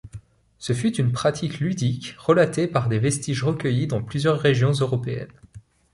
Ce 0.57 0.73
fut 0.73 0.95
une 0.95 1.11
pratique 1.11 1.59
ludique 1.59 2.15
relatée 2.17 2.67
par 2.67 2.89
des 2.89 2.97
vestiges 2.97 3.43
recueillis 3.43 3.85
dans 3.85 4.01
plusieurs 4.01 4.39
régions 4.39 4.71
européennes. 4.71 5.29